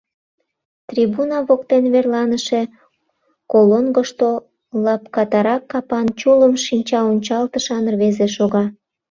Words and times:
Трибуна 0.89 1.37
воктен 1.47 1.83
верланыше 1.93 2.61
колонкышто 3.51 4.29
лапкатарак 4.83 5.63
капан, 5.71 6.07
чулым 6.19 6.53
шинчаончалтышан 6.65 7.83
рвезе 7.93 8.27
шога. 8.35 8.65